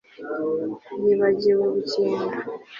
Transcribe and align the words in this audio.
Yibagiwe 1.03 1.63
gukinga 1.73 2.37